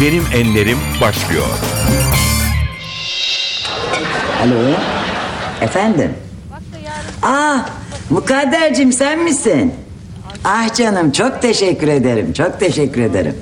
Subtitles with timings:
[0.00, 1.46] Benim Enlerim başlıyor.
[4.42, 4.70] Alo.
[5.60, 6.12] Efendim.
[7.22, 7.66] Ah,
[8.10, 9.74] Mukaddercim sen misin?
[10.44, 12.32] Ah canım çok teşekkür ederim.
[12.32, 13.34] Çok teşekkür ederim.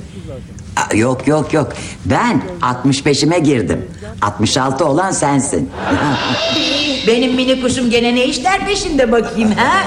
[0.76, 1.72] Aa, yok yok yok.
[2.04, 3.86] Ben 65'ime girdim.
[4.22, 5.70] 66 olan sensin.
[7.06, 9.84] Benim mini kuşum gene ne işler peşinde bakayım ha?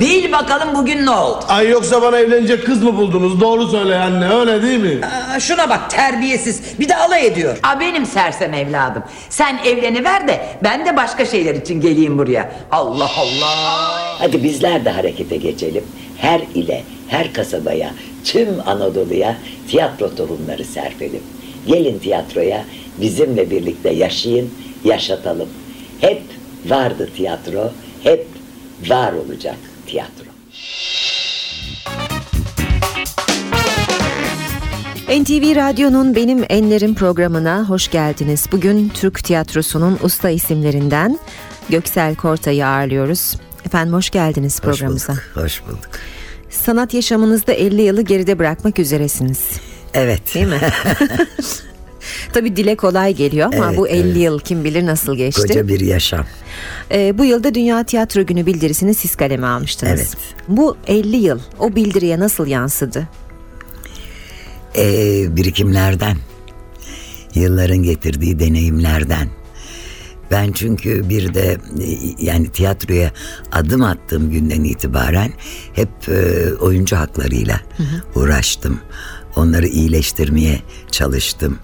[0.00, 1.44] Bil bakalım bugün ne oldu?
[1.48, 3.40] Ay yoksa bana evlenecek kız mı buldunuz?
[3.40, 5.00] Doğru söyle anne öyle değil mi?
[5.06, 6.60] Aa, şuna bak terbiyesiz.
[6.80, 7.58] Bir de alay ediyor.
[7.62, 9.02] Aa, benim sersem evladım.
[9.30, 12.52] Sen evleniver de ben de başka şeyler için geleyim buraya.
[12.70, 13.92] Allah Allah.
[14.18, 15.84] Hadi bizler de harekete geçelim.
[16.22, 17.94] Her ile, her kasabaya,
[18.24, 19.36] tüm Anadolu'ya
[19.68, 21.22] tiyatro tohumları serpelim.
[21.66, 22.64] Gelin tiyatroya
[23.00, 24.50] bizimle birlikte yaşayın,
[24.84, 25.48] yaşatalım.
[26.00, 26.22] Hep
[26.66, 27.70] vardı tiyatro,
[28.02, 28.26] hep
[28.88, 30.24] var olacak tiyatro.
[35.08, 38.46] NTV Radyo'nun Benim Enlerim programına hoş geldiniz.
[38.52, 41.18] Bugün Türk tiyatrosunun usta isimlerinden
[41.68, 43.36] Göksel Korta'yı ağırlıyoruz.
[43.66, 45.12] Efendim hoş geldiniz programımıza.
[45.12, 45.90] Hoş bulduk, hoş bulduk.
[46.50, 49.40] Sanat yaşamınızda 50 yılı geride bırakmak üzeresiniz.
[49.94, 50.34] Evet.
[50.34, 50.60] Değil mi?
[52.32, 54.16] Tabii dile kolay geliyor ama Evet, bu 50 evet.
[54.16, 55.42] yıl kim bilir nasıl geçti.
[55.42, 56.26] Koca bir yaşam.
[56.90, 60.00] Ee, bu yılda Dünya Tiyatro Günü bildirisini siz kaleme almıştınız.
[60.00, 60.16] Evet.
[60.48, 63.08] Bu 50 yıl o bildiriye nasıl yansıdı?
[64.76, 66.16] Ee, birikimlerden,
[67.34, 69.28] yılların getirdiği deneyimlerden.
[70.32, 73.12] Ben çünkü bir de e, yani tiyatroya
[73.52, 75.32] adım attığım günden itibaren
[75.72, 77.60] hep e, oyuncu haklarıyla
[78.14, 78.80] uğraştım.
[79.36, 81.58] Onları iyileştirmeye çalıştım.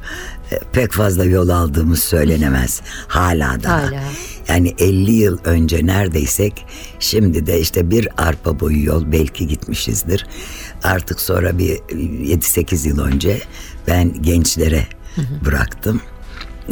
[0.52, 2.80] E, pek fazla yol aldığımız söylenemez.
[3.08, 3.70] Hala da.
[3.70, 4.02] Hala.
[4.48, 6.66] Yani 50 yıl önce neredeysek
[6.98, 10.26] şimdi de işte bir arpa boyu yol belki gitmişizdir.
[10.82, 13.40] Artık sonra bir 7-8 yıl önce
[13.86, 14.86] ben gençlere
[15.44, 16.00] bıraktım.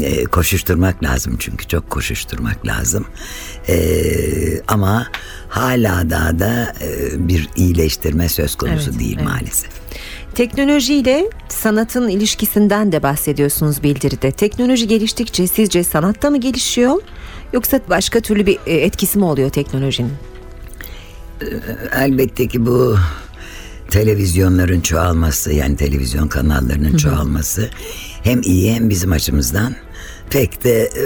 [0.00, 3.06] Ee, koşuşturmak lazım çünkü çok koşuşturmak lazım.
[3.68, 5.06] Ee, ama
[5.48, 9.28] hala daha da e, bir iyileştirme söz konusu Evet, değil evet.
[9.28, 9.70] maalesef.
[10.34, 14.30] Teknolojiyle sanatın ilişkisinden de bahsediyorsunuz bildiride.
[14.30, 17.02] Teknoloji geliştikçe sizce sanatta mı gelişiyor
[17.52, 20.12] yoksa başka türlü bir e, etkisi mi oluyor teknolojinin?
[21.96, 22.96] Elbette ki bu
[23.90, 27.70] televizyonların çoğalması yani televizyon kanallarının çoğalması
[28.22, 29.74] hem iyi hem bizim açımızdan
[30.30, 31.02] pek de e,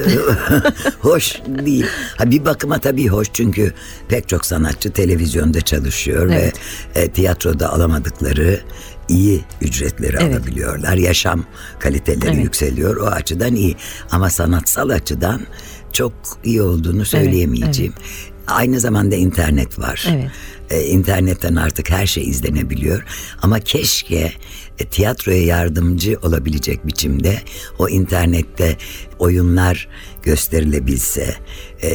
[1.00, 1.86] hoş değil.
[2.16, 3.72] Ha bir bakıma tabii hoş çünkü
[4.08, 6.54] pek çok sanatçı televizyonda çalışıyor Evet.
[6.96, 8.60] ve e, tiyatroda alamadıkları
[9.08, 10.34] iyi ücretleri Evet.
[10.34, 10.96] alabiliyorlar.
[10.96, 11.44] Yaşam
[11.78, 12.44] kaliteleri Evet.
[12.44, 12.96] yükseliyor.
[12.96, 13.76] O açıdan iyi.
[14.10, 15.40] Ama sanatsal açıdan
[15.92, 16.12] çok
[16.44, 17.92] iyi olduğunu söyleyemeyeceğim.
[18.46, 20.06] Aynı zamanda internet var.
[20.10, 20.30] Evet.
[20.70, 23.04] E, internetten artık her şey izlenebiliyor.
[23.42, 24.32] Ama keşke
[24.78, 27.38] e, tiyatroya yardımcı olabilecek biçimde
[27.78, 28.76] o internette
[29.18, 29.88] oyunlar
[30.22, 31.34] gösterilebilse.
[31.82, 31.88] E,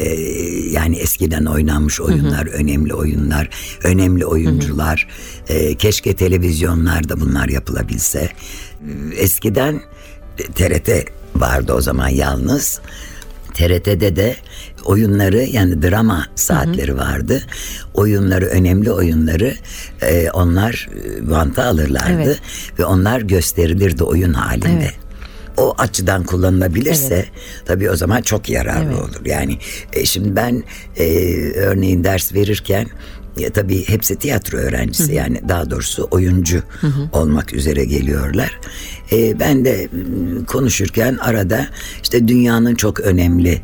[0.70, 3.48] yani eskiden oynanmış oyunlar, önemli oyunlar,
[3.84, 5.08] önemli oyuncular.
[5.48, 8.18] E, keşke televizyonlarda bunlar yapılabilse.
[8.20, 8.30] E,
[9.16, 9.80] Eskiden
[10.54, 10.88] TRT
[11.36, 12.80] vardı o zaman yalnız.
[13.56, 14.36] TRT'de de
[14.84, 17.42] oyunları yani drama saatleri vardı.
[17.94, 19.54] Oyunları önemli oyunları
[20.02, 22.40] e, onlar e, vanta alırlardı Evet.
[22.78, 24.68] ve onlar gösterilirdi oyun halinde.
[24.82, 24.94] Evet.
[25.56, 27.26] O açıdan kullanılabilirse
[27.64, 29.02] tabii o zaman çok yararlı Evet.
[29.02, 29.24] olur.
[29.24, 29.58] Yani
[29.92, 30.64] e, şimdi ben
[30.96, 31.06] e,
[31.52, 32.86] örneğin ders verirken
[33.38, 36.62] ya tabii hepsi tiyatro öğrencisi yani daha doğrusu oyuncu
[37.12, 38.60] olmak üzere geliyorlar.
[39.12, 41.66] E, ben de m, konuşurken arada
[42.02, 43.62] işte dünyanın çok önemli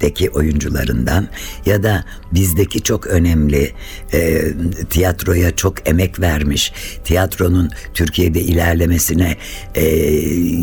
[0.00, 1.28] geçmişteki oyuncularından
[1.66, 3.72] ya da bizdeki çok önemli
[4.12, 4.42] e,
[4.90, 6.72] tiyatroya çok emek vermiş,
[7.04, 9.36] tiyatronun Türkiye'de ilerlemesine
[9.74, 9.84] e,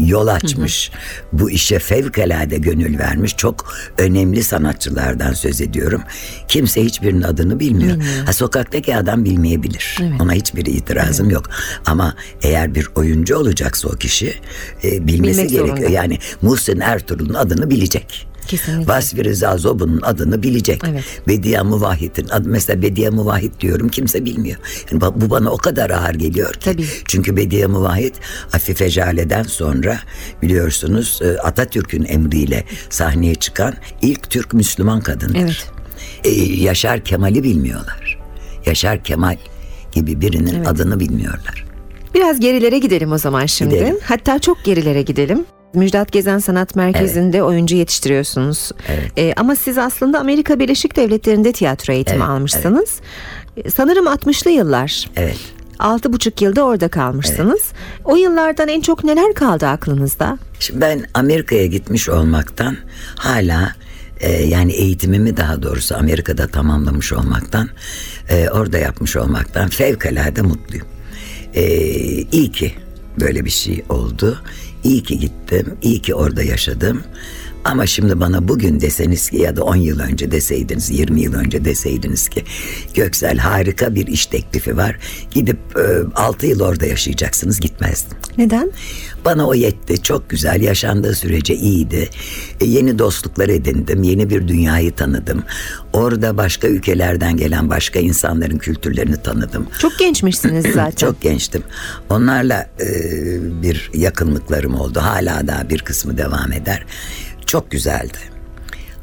[0.05, 0.91] yol açmış,
[1.33, 6.01] bu işe fevkalade gönül vermiş çok önemli sanatçılardan söz ediyorum.
[6.47, 7.97] Kimse hiçbirinin adını bilmiyor.
[8.25, 9.97] Ha, sokaktaki adam bilmeyebilir.
[10.21, 11.49] Ona hiçbir itirazım yok.
[11.85, 14.33] Ama eğer bir oyuncu olacaksa o kişi
[14.83, 15.77] e, bilmesi Bilmek gerekiyor.
[15.77, 15.89] zorunda.
[15.91, 18.32] Yani Muhsin Ertuğrul'un adını bilecek.
[18.47, 18.93] Kesinlikle.
[18.93, 20.81] Vasfi Rıza Zobu'nun adını bilecek.
[20.89, 21.03] Evet.
[21.27, 24.57] Bediye Muvahhid'in adı mesela Bediye Muvahhid diyorum kimse bilmiyor.
[24.91, 26.59] Yani bu- bana o kadar ağır geliyor ki.
[26.59, 26.85] Tabii.
[27.07, 28.15] Çünkü Bediye Muvahhid
[28.53, 29.99] Afife Jale'den sonra
[30.41, 35.39] biliyorsunuz e, Atatürk'ün emriyle sahneye çıkan ilk Türk Müslüman kadındır.
[35.39, 35.71] Evet.
[36.23, 36.29] E,
[36.63, 38.19] Yaşar Kemal'i bilmiyorlar.
[38.65, 39.37] Yaşar Kemal
[39.91, 41.65] gibi birinin adını bilmiyorlar.
[42.13, 43.75] Biraz gerilere gidelim o zaman şimdi.
[43.75, 43.97] Gidelim.
[44.03, 45.45] Hatta çok gerilere gidelim.
[45.73, 48.71] Müjdat Gezen Sanat Merkezi'nde oyuncu yetiştiriyorsunuz.
[48.89, 49.11] Evet.
[49.17, 52.89] Ee, ama siz aslında Amerika Birleşik Devletleri'nde tiyatro eğitimi Evet, almışsınız.
[53.57, 55.09] Ee, Sanırım 60'lı yıllar.
[55.15, 55.37] Evet.
[55.79, 57.61] Altı buçuk yılda orada kalmışsınız.
[58.05, 60.37] O yıllardan en çok neler kaldı aklınızda?
[60.59, 62.77] Şimdi ben Amerika'ya gitmiş olmaktan
[63.15, 63.75] hala
[64.19, 67.69] e, yani eğitimimi daha doğrusu Amerika'da tamamlamış olmaktan
[68.29, 70.87] e, orada yapmış olmaktan fevkalade mutluyum.
[71.53, 71.63] E,
[72.31, 72.73] iyi ki
[73.19, 74.41] böyle bir şey oldu.
[74.83, 77.03] İyi ki gittim, iyi ki orada yaşadım.
[77.63, 81.65] Ama şimdi bana bugün deseniz ki ya da 10 yıl önce deseydiniz, 20 yıl önce
[81.65, 82.43] deseydiniz ki
[82.93, 84.99] Göksel harika bir iş teklifi var.
[85.31, 85.57] Gidip
[86.15, 88.17] 6 yıl orada yaşayacaksınız gitmezdim.
[88.37, 88.71] Neden?
[89.25, 90.01] Bana o yetti.
[90.03, 90.61] Çok güzel.
[90.61, 92.09] Yaşandığı sürece iyiydi.
[92.61, 94.03] E, yeni dostluklar edindim.
[94.03, 95.43] Yeni bir dünyayı tanıdım.
[95.93, 99.67] Orada başka ülkelerden gelen başka insanların kültürlerini tanıdım.
[99.79, 101.07] Çok gençmişsiniz zaten.
[101.07, 101.63] Çok gençtim.
[102.09, 102.87] Onlarla e,
[103.61, 104.99] bir yakınlıklarım oldu.
[104.99, 106.85] Hala daha bir kısmı devam eder.
[107.45, 108.17] Çok güzeldi.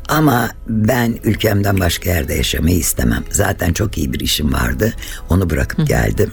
[0.08, 3.24] Ama ben ülkemden başka yerde yaşamayı istemem.
[3.30, 4.92] Zaten çok iyi bir işim vardı.
[5.30, 6.32] Onu bırakıp geldim.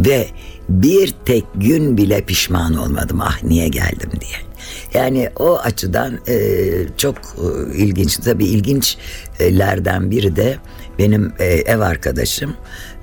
[0.00, 0.28] Ve
[0.68, 3.20] bir tek gün bile pişman olmadım.
[3.20, 4.38] Ah niye geldim diye.
[4.94, 6.36] Yani o açıdan e,
[6.96, 8.16] çok e, ilginç.
[8.16, 10.56] Tabii ilginçlerden biri de
[10.98, 12.56] benim e, ev arkadaşım.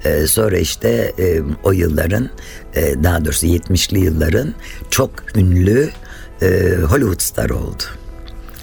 [0.05, 2.29] E, sonra işte e, o yılların
[2.75, 4.53] e, daha doğrusu 70'li yılların
[4.89, 5.89] çok ünlü
[6.41, 6.47] e,
[6.89, 7.83] Hollywood starı oldu.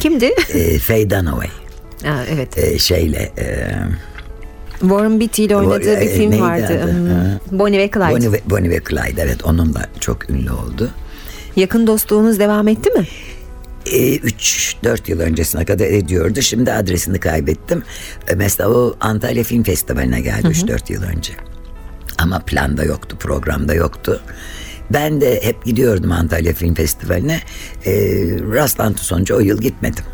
[0.02, 0.34] Kimdi?
[0.54, 1.48] E, Faye Dunaway.
[2.04, 2.58] Aa, evet.
[2.58, 3.68] E, şeyle e,
[4.80, 6.80] Warren Beatty ile oynadığı bir e, film neydi vardı.
[6.84, 6.92] adı?
[6.92, 7.58] Hmm.
[7.58, 8.10] Bonnie ve Clyde.
[8.10, 10.90] Bonnie ve, Bonnie ve Clyde evet onunla çok ünlü oldu.
[11.56, 13.06] Yakın dostluğunuz devam etti mi?
[13.86, 16.42] 3-4 yıl öncesine kadar ediyordu.
[16.42, 17.82] Şimdi adresini kaybettim.
[18.36, 21.32] Mesela o Antalya Film Festivali'ne geldi 3-4 yıl önce.
[22.18, 24.22] Ama planda yoktu, programda yoktu.
[24.94, 27.40] Ben de hep gidiyordum Antalya Film Festivali'ne.
[27.86, 27.92] E,
[28.54, 30.04] rastlantı sonucu o yıl gitmedim.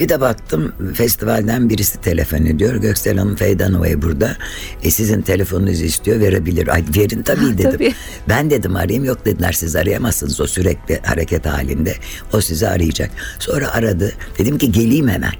[0.00, 2.76] Bir de baktım festivalden birisi telefon ediyor.
[2.76, 4.36] Göksel Hanım Feydanova'ya burada.
[4.82, 6.68] E, sizin telefonunuzu istiyor verebilir.
[6.68, 7.70] Ay verin tabii dedim.
[7.70, 7.94] Tabii.
[8.28, 11.94] Ben dedim arayayım yok dediler siz arayamazsınız o sürekli hareket halinde.
[12.32, 13.10] O sizi arayacak.
[13.38, 14.12] Sonra aradı.
[14.38, 15.32] Dedim ki geleyim hemen.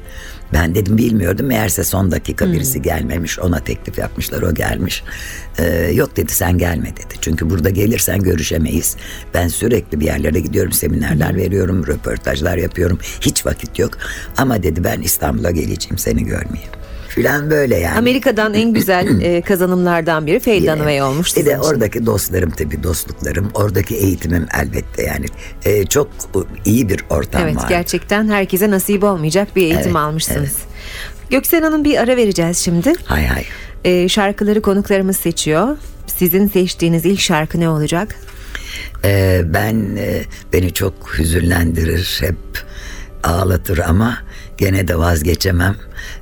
[0.52, 5.04] Ben dedim bilmiyordum meğerse son dakika birisi gelmemiş ona teklif yapmışlar o gelmiş.
[5.58, 7.14] Ee, yok dedi sen gelme dedi.
[7.20, 8.96] Çünkü burada gelirsen görüşemeyiz.
[9.34, 12.98] Ben sürekli bir yerlere gidiyorum seminerler veriyorum röportajlar yapıyorum.
[13.20, 13.98] Hiç vakit yok.
[14.36, 16.83] Ama dedi ben İstanbul'a geleceğim seni görmeye.
[17.14, 17.98] Filan böyle yani.
[17.98, 23.50] Amerika'dan en güzel e, kazanımlardan biri Faye Dunaway olmuş Bir de oradaki dostlarım tabii dostluklarım.
[23.54, 25.26] Oradaki eğitimim elbette yani.
[25.64, 26.08] Ee, çok
[26.64, 27.68] iyi bir ortam Evet var.
[27.68, 30.56] gerçekten herkese nasip olmayacak bir eğitim Evet, almışsınız.
[31.30, 32.92] Göksel Hanım bir ara vereceğiz şimdi.
[33.04, 33.44] Hay hay.
[33.84, 35.76] E, şarkıları konuklarımız seçiyor.
[36.06, 38.16] Sizin seçtiğiniz ilk şarkı ne olacak?
[39.04, 40.22] Ee, ben e,
[40.52, 42.36] beni çok hüzünlendirir hep
[43.22, 44.18] ağlatır ama
[44.58, 45.76] gene de vazgeçemem.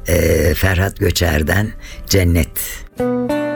[0.08, 1.72] Ee, Ferhat Göçer'den
[2.06, 2.84] Cennet.
[2.98, 3.51] Bana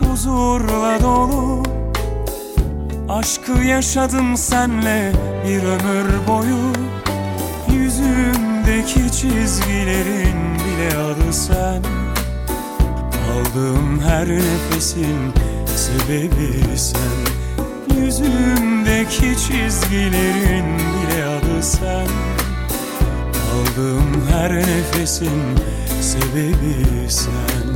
[0.00, 1.62] huzurla dolu.
[3.08, 5.12] Aşkı yaşadım senle
[5.44, 6.72] bir ömür boyu.
[7.72, 11.82] Yüzümdeki çizgilerin bile adı sen.
[13.32, 15.32] Aldığım her nefesin
[15.76, 17.16] sebebi sen.
[18.00, 22.06] Yüzümdeki çizgilerin bile adı sen.
[23.54, 25.42] Aldığım her nefesin
[26.00, 27.66] sebebi sen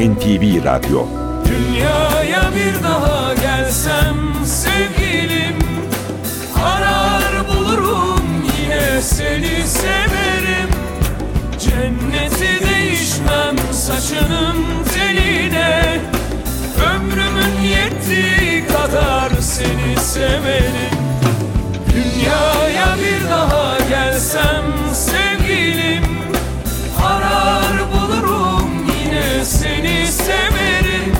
[0.00, 1.06] NTV Radyo.
[1.44, 5.58] Dünyaya bir daha gelsem sevgilim
[6.64, 8.22] Arar bulurum
[8.62, 10.70] yine seni severim.
[11.58, 14.56] Cenneti değişmem saçının
[14.94, 16.00] teline
[16.94, 21.00] Ömrümün yettiği kadar seni severim.
[21.94, 24.64] Dünyaya bir daha gelsem
[24.94, 26.04] sevgilim
[27.06, 27.79] Arar
[29.60, 31.12] seni severim.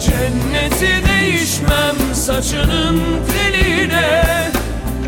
[0.00, 3.00] Cenneti değişmem saçının
[3.32, 4.22] teline.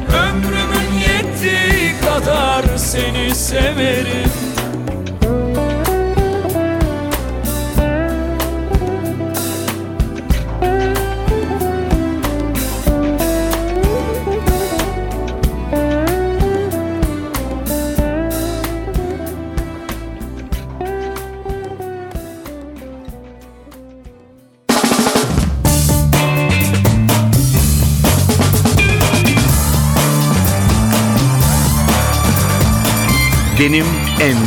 [0.09, 4.30] Ömrümün yettiği kadar seni severim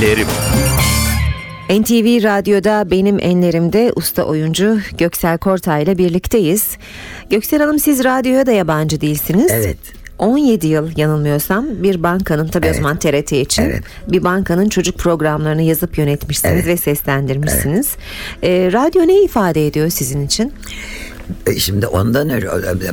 [0.03, 0.27] enlerim.
[1.69, 6.77] NTV Radyo'da benim enlerimde usta oyuncu Göksel Kortay ile birlikteyiz.
[7.29, 9.51] Göksel Hanım siz radyoya da yabancı değilsiniz.
[9.51, 9.77] Evet.
[10.19, 13.83] 17 yıl yanılmıyorsam bir bankanın tabii o zaman TRT için Evet.
[14.07, 16.67] bir bankanın çocuk programlarını yazıp yönetmişsiniz Evet.
[16.67, 17.95] ve seslendirmişsiniz.
[18.43, 20.53] Ee, radyo ne ifade ediyor sizin için?
[21.48, 22.48] E, Şimdi ondan önce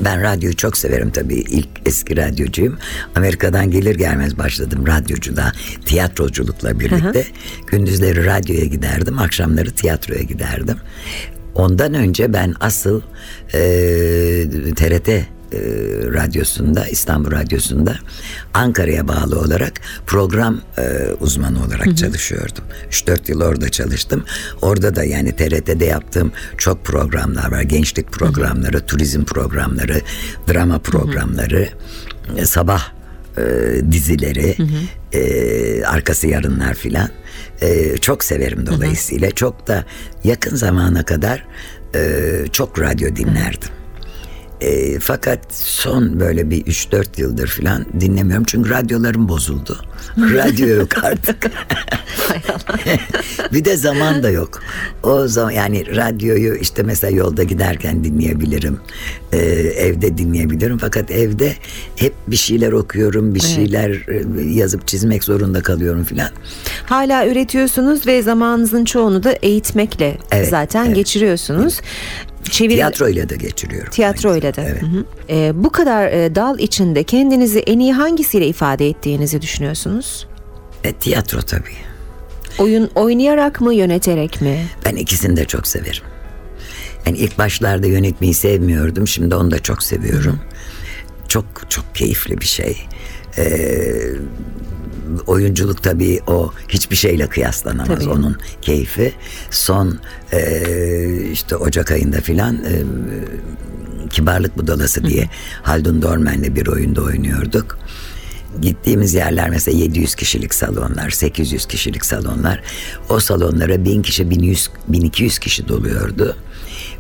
[0.05, 1.35] ben radyoyu çok severim tabii.
[1.35, 2.79] İlk eski radyocuyum.
[3.17, 5.53] Amerika'dan gelir gelmez başladım radyoculuğa,
[5.85, 7.25] tiyatroculukla birlikte.
[7.67, 10.77] Gündüzleri radyoya giderdim, akşamları tiyatroya giderdim.
[11.55, 13.01] Ondan önce ben asıl
[13.55, 13.61] e,
[14.77, 15.11] TRT
[15.53, 15.59] e,
[16.15, 17.97] radyosunda İstanbul Radyosu'nda
[18.55, 19.73] Ankara'ya bağlı olarak
[20.07, 20.83] program e,
[21.21, 22.65] uzmanı olarak çalışıyordum.
[22.91, 24.25] 3-4 yıl orada çalıştım.
[24.63, 27.63] Orada da yani TRT'de yaptığım çok programlar var.
[27.63, 30.01] Gençlik programları, turizm programları,
[30.49, 31.69] drama programları,
[32.37, 32.93] e, sabah
[33.39, 33.43] e,
[33.93, 34.57] dizileri,
[35.13, 37.09] e, arkası yarınlar filan.
[37.63, 39.31] E, çok severim dolayısıyla.
[39.31, 39.85] Çok da
[40.25, 41.47] yakın zamana kadar
[41.95, 43.80] e, çok radyo dinlerdim.
[44.61, 48.45] E, fakat son böyle bir 3-4 yıldır falan dinlemiyorum.
[48.45, 49.85] Çünkü radyolarım bozuldu.
[50.19, 51.37] Radyo yok artık.
[53.53, 54.61] bir de zaman da yok.
[55.03, 58.81] O zaman yani radyoyu işte mesela yolda giderken dinleyebilirim.
[59.33, 60.79] E, evde dinleyebilirim.
[60.79, 61.55] Fakat evde
[61.97, 63.35] hep bir şeyler okuyorum.
[63.35, 66.31] Bir şeyler e, yazıp çizmek zorunda kalıyorum filan.
[66.87, 70.97] Hala üretiyorsunuz ve zamanınızın çoğunu da eğitmekle Evet, zaten evet.
[70.97, 71.81] geçiriyorsunuz.
[72.51, 73.91] Çeviri Tiyatroyla da geçiriyorum.
[73.91, 74.63] Tiyatroyla da.
[74.63, 74.83] Evet.
[74.83, 75.05] Hı hı.
[75.31, 80.27] Ee, bu kadar e, dal içinde kendinizi en iyi hangisiyle ifade ettiğinizi düşünüyorsunuz?
[80.85, 81.77] E, tiyatro tabii.
[82.59, 84.67] Oyun oynayarak mı yöneterek mi?
[84.85, 86.03] Ben ikisini de çok severim.
[87.07, 89.09] Yani ilk başlarda yönetmeyi sevmiyordum.
[89.09, 90.41] Şimdi onu da çok seviyorum.
[91.29, 92.77] Çok çok keyifli bir şey.
[93.39, 93.45] Ee,
[95.27, 98.09] oyunculuk tabii o hiçbir şeyle kıyaslanamaz Tabii.
[98.09, 99.13] onun keyfi.
[99.51, 99.99] Son
[100.33, 102.83] e, işte Ocak ayında filan e,
[104.11, 105.31] Kibarlık Budalası diye
[105.63, 107.79] Haldun Dormen'le bir oyunda oynuyorduk.
[108.61, 112.63] Gittiğimiz yerler mesela 700 kişilik salonlar, 800 kişilik salonlar.
[113.09, 116.37] O salonlara 1000 kişi, 1100, 1200 kişi doluyordu.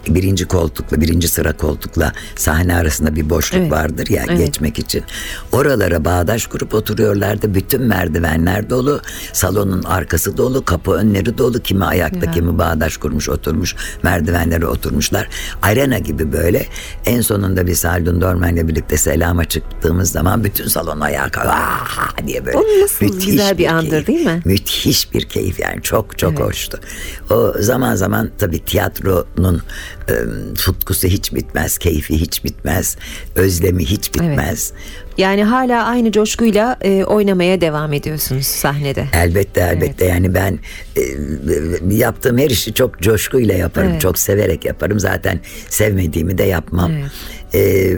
[0.08, 3.72] Birinci koltukla, birinci sıra koltukla sahne arasında bir boşluk Evet.
[3.72, 4.38] vardır ya Evet.
[4.38, 5.02] geçmek için.
[5.52, 7.54] Oralara bağdaş kurup oturuyorlardı.
[7.54, 9.00] Bütün merdivenler dolu,
[9.32, 11.60] salonun arkası dolu, kapı önleri dolu.
[11.60, 12.32] Kimi ayakta, Ya.
[12.32, 15.28] kimi bağdaş kurmuş, oturmuş, merdivenlere oturmuşlar.
[15.62, 16.66] Arena gibi böyle.
[17.06, 22.26] En sonunda biz Haldun Dormen'le birlikte selama çıktığımız zaman bütün salon ayağa kalktı.
[22.26, 22.58] Diye böyle.
[22.58, 24.06] O nasıl güzel bir andır, keyif.
[24.06, 24.42] değil mi?
[24.44, 26.40] Müthiş bir keyif yani çok çok Evet.
[26.42, 26.78] hoştu.
[27.30, 29.62] O zaman zaman tabii tiyatronun
[30.54, 32.96] tutkusu hiç bitmez, keyfi hiç bitmez,
[33.34, 34.72] özlemi hiç bitmez.
[35.20, 39.04] Yani hala aynı coşkuyla e, oynamaya devam ediyorsunuz sahnede.
[39.12, 40.58] Elbette elbette yani ben
[40.96, 43.90] e, e, yaptığım her işi çok coşkuyla yaparım.
[43.90, 44.00] Evet.
[44.00, 45.00] Çok severek yaparım.
[45.00, 46.92] Zaten sevmediğimi de yapmam.
[47.54, 47.90] E,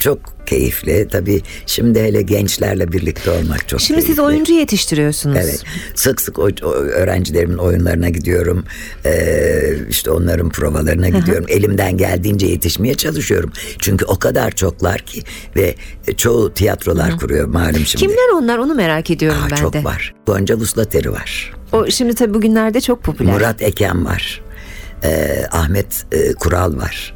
[0.00, 1.08] çok keyifli.
[1.12, 4.22] Tabii şimdi hele gençlerle birlikte olmak çok Şimdi siz keyifli.
[4.22, 5.36] oyuncu yetiştiriyorsunuz.
[5.42, 5.64] Evet.
[5.94, 8.64] Sık sık o, o öğrencilerimin oyunlarına gidiyorum.
[9.06, 11.44] Ee, işte onların provalarına gidiyorum.
[11.48, 13.52] Elimden geldiğince yetişmeye çalışıyorum.
[13.78, 15.22] Çünkü o kadar çoklar ki
[15.56, 15.74] ve
[16.16, 18.06] çoğu tiyatrolar kuruyor malum şimdi.
[18.06, 19.84] Kimler onlar onu merak ediyorum Aa, ben çok de.
[19.84, 20.14] var.
[20.26, 21.52] Gonca Vuslateri var.
[21.72, 23.32] O şimdi tabii bugünlerde çok popüler.
[23.32, 24.40] Murat Eken var.
[25.04, 27.14] Ee, Ahmet e, Kural var.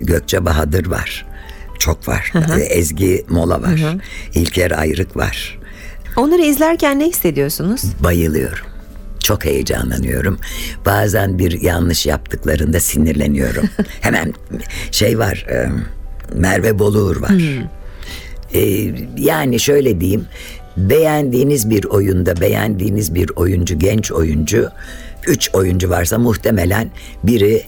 [0.00, 1.26] Gökçe Bahadır var.
[1.78, 2.32] Çok var.
[2.58, 3.96] Ee, Ezgi Mola var.
[4.34, 5.58] İlker Ayrık var.
[6.16, 7.82] Onları izlerken ne hissediyorsunuz?
[8.00, 8.66] Bayılıyorum.
[9.22, 10.38] Çok heyecanlanıyorum.
[10.86, 13.64] Bazen bir yanlış yaptıklarında sinirleniyorum.
[14.00, 14.34] Hemen
[14.90, 15.46] şey var.
[15.50, 15.68] e,
[16.34, 17.32] Merve Boluğur var.
[18.54, 20.26] E, yani şöyle diyeyim.
[20.76, 24.68] Beğendiğiniz bir oyunda beğendiğiniz bir oyuncu, genç oyuncu,
[25.26, 26.90] üç oyuncu varsa muhtemelen
[27.24, 27.62] biri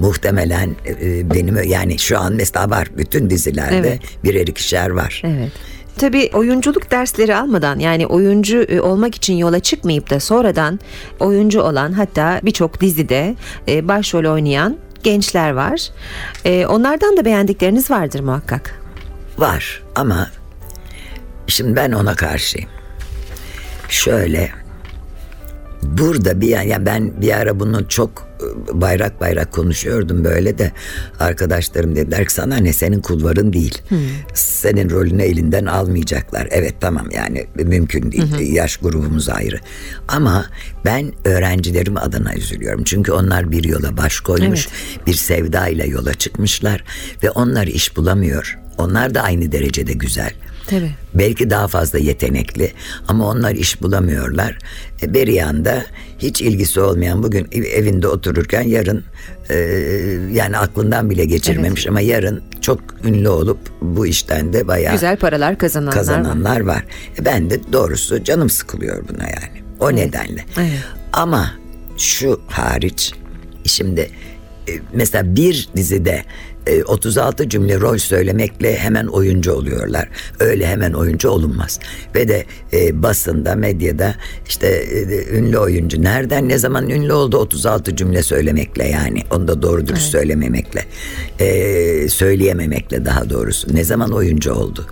[0.00, 4.00] muhtemelen e, benim yani şu an mesela var bütün dizilerde Evet.
[4.24, 5.22] birer ikişer var.
[5.24, 5.52] Evet.
[5.98, 10.80] Tabii oyunculuk dersleri almadan yani oyuncu e, olmak için yola çıkmayıp da sonradan
[11.20, 13.34] oyuncu olan hatta birçok dizide
[13.68, 15.90] e, başrol oynayan gençler var.
[16.68, 18.79] Onlardan da beğendikleriniz vardır muhakkak.
[19.40, 20.30] Var ama
[21.50, 22.68] Şimdi ben ona karşıyım.
[23.88, 24.50] Şöyle
[25.82, 30.72] burada bir yani ben bir ara bunu çok e, bayrak bayrak konuşuyordum böyle de
[31.20, 33.82] arkadaşlarım dediler ki sana ne senin kulvarın değil.
[34.34, 36.48] Senin rolünü elinden almayacaklar.
[36.50, 38.22] Evet tamam yani mümkün değil.
[38.54, 39.60] Yaş grubumuz ayrı.
[40.08, 40.46] Ama
[40.84, 42.84] ben öğrencilerim adına üzülüyorum.
[42.84, 44.68] Çünkü onlar bir yola baş koymuş.
[45.06, 46.84] Bir sevda ile yola çıkmışlar
[47.22, 48.59] ve onlar iş bulamıyor.
[48.80, 50.30] Onlar da aynı derecede güzel.
[50.66, 50.90] Tabii.
[51.14, 52.72] Belki daha fazla yetenekli
[53.08, 54.58] ama onlar iş bulamıyorlar.
[55.02, 55.84] E, Beriyan da
[56.18, 59.04] hiç ilgisi olmayan bugün ev- evinde otururken yarın
[59.50, 59.54] e,
[60.32, 65.58] yani aklından bile geçirmemiş ama yarın çok ünlü olup bu işten de bayağı Güzel paralar
[65.58, 65.98] kazananlar var.
[65.98, 66.84] kazananlar var.
[67.20, 69.62] E, Ben de doğrusu canım sıkılıyor buna yani.
[69.80, 70.44] O nedenle.
[70.58, 70.70] Evet.
[71.12, 71.52] Ama
[71.98, 73.12] şu hariç
[73.66, 74.00] şimdi
[74.68, 76.24] e, mesela bir dizide
[76.86, 80.08] 36 cümle rol söylemekle hemen oyuncu oluyorlar.
[80.40, 81.80] Öyle hemen oyuncu olunmaz.
[82.14, 84.14] Ve de e, basında, medyada
[84.48, 89.22] işte e, ünlü oyuncu nereden ne zaman ünlü oldu 36 cümle söylemekle yani.
[89.30, 90.84] Onu da doğru dürüst söylememekle.
[91.40, 93.74] E, söyleyememekle daha doğrusu.
[93.74, 94.86] Ne zaman oyuncu oldu?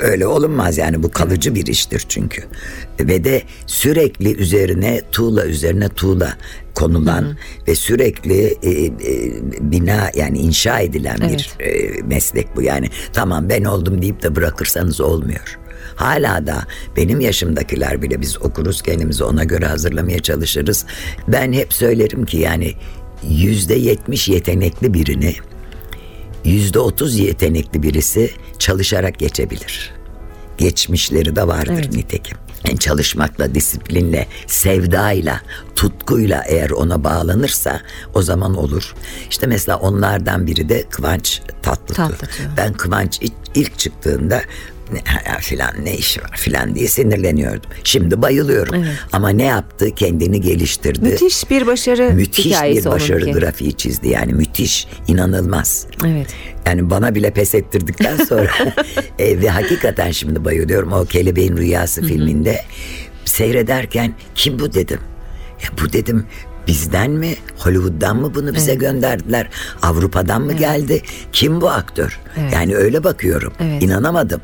[0.00, 2.42] Öyle olunmaz yani bu kalıcı bir iştir çünkü.
[3.00, 6.36] Ve de sürekli üzerine tuğla üzerine tuğla
[6.74, 7.36] konulan
[7.68, 8.92] ve sürekli e, e,
[9.60, 12.62] bina yani inşa edilen bir e, meslek bu.
[12.62, 15.58] Yani tamam ben oldum deyip de bırakırsanız olmuyor.
[15.96, 16.66] Hala da
[16.96, 20.86] benim yaşımdakiler bile biz okuruz kendimizi ona göre hazırlamaya çalışırız.
[21.28, 22.74] Ben hep söylerim ki yani
[23.28, 25.34] yüzde yetmiş yetenekli birini
[26.44, 29.94] yüzde otuz yetenekli birisi çalışarak geçebilir.
[30.58, 32.38] Geçmişleri de vardır nitekim.
[32.66, 35.40] Yani çalışmakla, disiplinle, sevdayla,
[35.76, 37.80] tutkuyla eğer ona bağlanırsa
[38.14, 38.94] o zaman olur.
[39.30, 41.94] İşte mesela onlardan biri de Kıvanç Tatlıtuğ.
[41.94, 42.42] Tatlıtuğ.
[42.56, 43.20] Ben Kıvanç
[43.54, 44.42] ilk çıktığında
[44.92, 45.00] ne,
[45.40, 47.70] filan ne işi var filan diye sinirleniyordum.
[47.84, 48.84] Şimdi bayılıyorum.
[49.12, 49.94] Ama ne yaptı?
[49.94, 51.08] Kendini geliştirdi.
[51.08, 53.38] Müthiş bir başarı Müthiş hikayesi bir başarı onunki.
[53.38, 55.86] grafiği çizdi yani müthiş, inanılmaz.
[56.06, 56.34] Evet.
[56.66, 58.50] Yani bana bile pes ettirdikten sonra
[59.18, 62.60] e, ve hakikaten şimdi bayılıyorum o Kelebeğin Rüyası filminde
[63.24, 65.00] seyrederken kim bu dedim.
[65.62, 66.26] Ya bu dedim
[66.66, 67.34] bizden mi?
[67.58, 69.48] Hollywood'dan mı bunu bize gönderdiler?
[69.82, 71.02] Avrupa'dan mı geldi?
[71.32, 72.20] Kim bu aktör?
[72.52, 73.52] Yani öyle bakıyorum.
[73.60, 73.82] Evet.
[73.82, 74.40] inanamadım.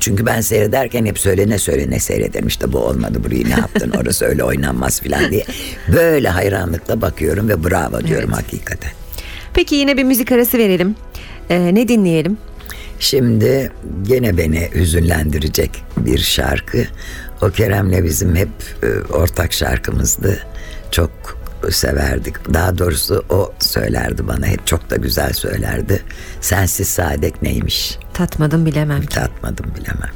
[0.00, 3.90] Çünkü ben seyrederken hep söylene söylene seyrederim işte bu olmadı burayı ne yaptın?
[4.00, 5.44] Orası öyle oynanmaz filan diye.
[5.92, 8.90] Böyle hayranlıkla bakıyorum ve bravo diyorum hakikaten.
[9.54, 10.96] Peki yine bir müzik arası verelim.
[11.50, 12.38] Ee, ne dinleyelim?
[12.98, 16.84] Şimdi gene beni hüzünlendirecek bir şarkı.
[17.42, 18.48] O Kerem'le bizim hep
[18.82, 20.38] e, ortak şarkımızdı.
[20.94, 21.10] Çok
[21.70, 22.54] severdik.
[22.54, 26.02] Daha doğrusu o söylerdi bana hep çok da güzel söylerdi.
[26.40, 27.98] Sensiz saadet neymiş?
[28.12, 29.08] Tatmadım bilemem ki.
[29.08, 30.10] Tatmadım bilemem.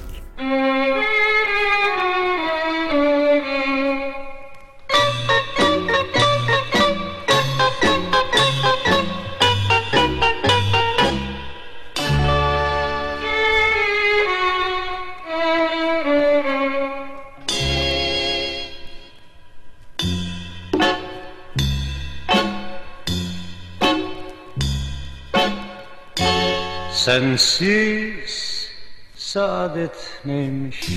[27.19, 28.69] Sensiz
[29.17, 30.89] saadet neymiş?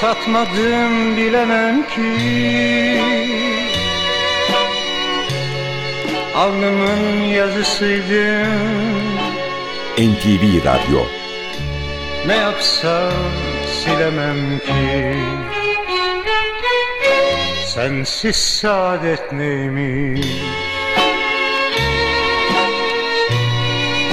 [0.00, 3.02] Tatmadım bilemem ki.
[6.36, 9.00] Alnımın yazısıydın
[9.98, 11.02] NTV Radyo.
[12.26, 13.12] Ne yapsam
[13.82, 15.16] silemem ki.
[17.66, 20.69] Sensiz saadet neymiş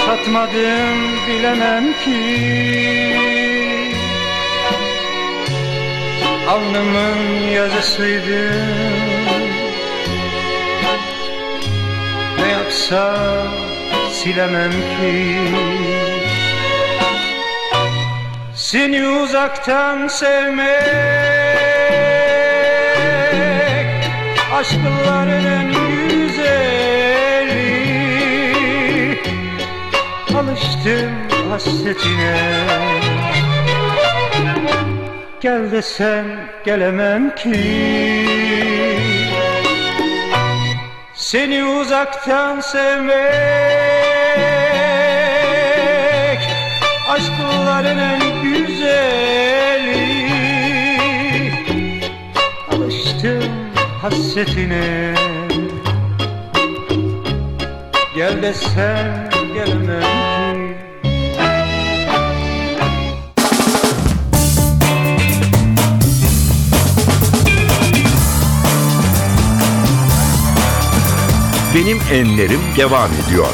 [0.08, 2.22] Tatmadım bilemem ki.
[6.50, 8.52] Alnımın yazısıydı.
[12.40, 13.48] Ne yapsam
[14.12, 15.38] silemem ki.
[18.56, 20.68] Seni uzaktan sevmek
[24.54, 25.77] Aşkların en
[30.58, 31.12] Alıştım
[31.50, 32.38] hasretine.
[35.42, 36.26] Gel desem
[36.66, 37.60] gelemem ki.
[41.14, 43.18] Seni uzaktan sevmek
[47.10, 49.98] Aşkların en güzeli.
[52.72, 53.44] Alıştım
[54.02, 55.16] hasretine.
[58.16, 60.37] Gel desem gelemem
[71.78, 73.48] Benim Enlerim devam ediyor.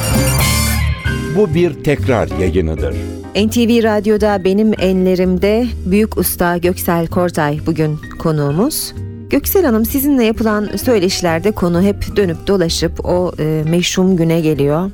[1.36, 2.96] Bu bir tekrar yayınıdır.
[3.36, 8.94] NTV Radyo'da benim enlerimde büyük usta Göksel Kortay bugün konuğumuz.
[9.30, 14.92] Göksel Hanım sizinle yapılan söyleşilerde konu hep dönüp dolaşıp o e, meşhum güne geliyor.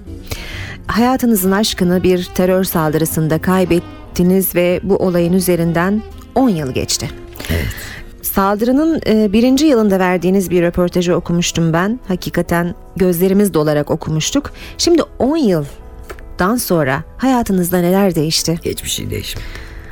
[0.87, 6.01] Hayatınızın aşkını bir terör saldırısında kaybettiniz ve bu olayın üzerinden
[6.35, 7.09] 10 yıl geçti.
[8.33, 11.99] Saldırının e, birinci yılında verdiğiniz bir röportajı okumuştum ben.
[12.07, 14.51] Hakikaten gözlerimiz dolarak okumuştuk.
[14.77, 18.59] Şimdi 10 yıldan sonra hayatınızda neler değişti?
[18.65, 19.45] Hiçbir şey değişmedi.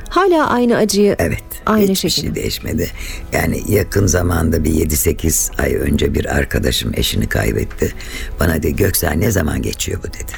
[0.08, 1.42] Hala aynı acıyı Evet.
[1.66, 2.34] aynı hiçbir şekilde.
[2.34, 2.88] şey değişmedi.
[3.32, 7.92] Yani yakın zamanda bir 7-8 ay önce bir arkadaşım eşini kaybetti.
[8.40, 10.32] Bana dedi Göksel ne zaman geçiyor bu dedi.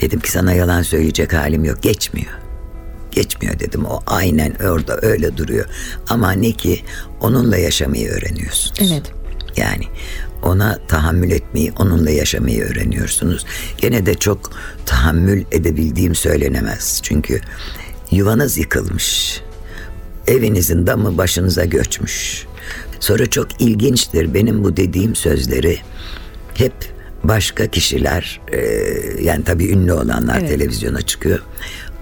[0.00, 1.82] Dedim ki sana yalan söyleyecek halim yok.
[1.82, 2.32] Geçmiyor.
[3.16, 3.84] Geçmiyor dedim.
[3.84, 5.66] O aynen orada öyle duruyor.
[6.08, 6.82] Ama ne ki
[7.20, 8.90] onunla yaşamayı öğreniyorsunuz.
[8.92, 9.12] Evet.
[9.56, 9.84] Yani
[10.42, 13.46] ona tahammül etmeyi, onunla yaşamayı öğreniyorsunuz.
[13.78, 14.50] Gene de çok
[14.86, 17.00] tahammül edebildiğim söylenemez.
[17.02, 17.40] Çünkü
[18.10, 19.40] yuvanız yıkılmış.
[20.26, 22.46] Evinizin damı başınıza göçmüş.
[23.00, 25.78] Sonra çok ilginçtir benim bu dediğim sözleri
[26.54, 26.72] hep
[27.24, 28.58] başka kişiler e,
[29.22, 30.48] yani tabii ünlü olanlar Evet.
[30.48, 31.40] televizyona çıkıyor.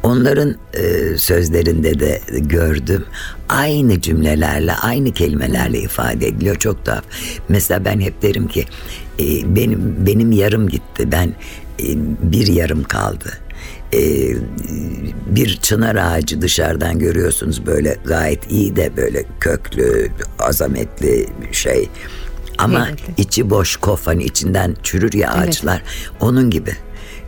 [0.05, 3.05] Onların e, sözlerinde de gördüm.
[3.49, 6.57] Aynı cümlelerle, aynı kelimelerle ifade ediliyor.
[6.57, 7.05] Çok tuhaf.
[7.49, 8.65] Mesela ben hep derim ki
[9.19, 11.13] e, benim benim yarım gitti.
[11.13, 11.29] Ben
[11.81, 11.87] e,
[12.33, 13.33] bir yarım kaldı.
[13.93, 14.01] E,
[15.27, 21.89] bir çınar ağacı dışarıdan görüyorsunuz böyle gayet iyi de böyle köklü, azametli bir şey.
[22.59, 23.23] Ama Heybetli.
[23.23, 25.83] içi boş kof hani içinden çürür ya ağaçlar.
[26.21, 26.73] Onun gibi.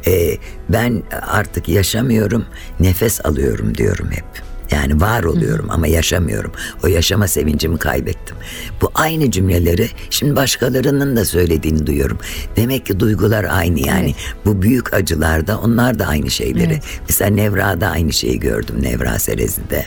[0.07, 0.37] Ee,
[0.69, 2.45] ben artık yaşamıyorum,
[2.81, 4.25] nefes alıyorum diyorum hep.
[4.71, 6.53] Yani var oluyorum ama yaşamıyorum.
[6.85, 8.37] O yaşama sevincimi kaybettim.
[8.83, 12.19] Bu aynı cümleleri şimdi başkalarının da söylediğini duyuyorum.
[12.57, 14.15] Demek ki duygular aynı yani.
[14.45, 16.81] Bu büyük acılarda onlar da aynı şeyleri.
[17.09, 18.77] Mesela Nevra'da aynı şeyi gördüm.
[18.83, 19.87] Nevra Serezi'de.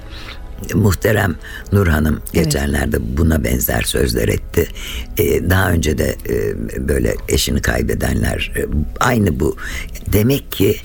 [0.73, 1.35] Muhterem
[1.71, 4.67] Nur Hanım geçenlerde buna benzer sözler etti.
[5.17, 8.65] Ee, daha önce de e, böyle eşini kaybedenler e,
[8.99, 9.55] aynı bu.
[10.13, 10.75] Demek ki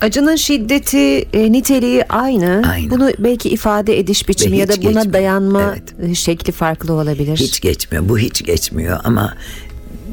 [0.00, 2.62] Acının şiddeti, e, niteliği aynı.
[2.72, 2.90] Aynı.
[2.90, 5.12] Bunu belki ifade ediş biçimi ya da buna geçmiyor.
[5.12, 6.16] dayanma Evet.
[6.16, 7.36] şekli farklı olabilir.
[7.36, 8.08] hiç geçmiyor.
[8.08, 9.34] Bu hiç geçmiyor ama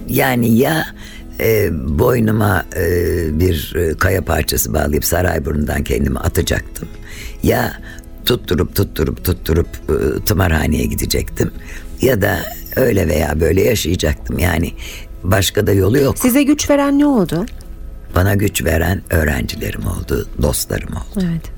[0.10, 0.86] yani ya
[1.40, 2.86] e, boynuma e,
[3.40, 6.88] bir e, kaya parçası bağlayıp Sarayburnu'ndan kendimi atacaktım.
[7.44, 7.82] Ya
[8.26, 11.52] tutturup tutturup tutturup e, tımarhaneye gidecektim.
[12.02, 12.40] Ya da
[12.76, 14.40] öyle veya böyle yaşayacaktım.
[14.40, 14.74] Yani
[15.24, 16.20] başka da yolu yok.
[16.20, 17.46] Size güç veren ne oldu?
[18.16, 21.26] Bana güç veren öğrencilerim oldu, dostlarım oldu.
[21.32, 21.52] Evet.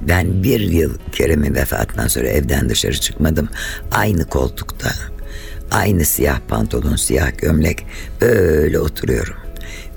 [0.00, 3.48] Ben bir yıl Kerem'in vefatından sonra evden dışarı çıkmadım.
[3.90, 4.90] Aynı koltukta,
[5.70, 7.86] aynı siyah pantolon, siyah gömlek
[8.20, 9.34] böyle oturuyorum.